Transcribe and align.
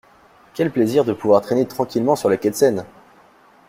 Quel 0.55 0.71
plaisir 0.71 1.05
de 1.05 1.13
pouvoir 1.13 1.41
traîner 1.41 1.67
tranquillement 1.67 2.15
sur 2.15 2.27
les 2.27 2.39
quais 2.39 2.49
de 2.49 2.55
Seine! 2.55 2.85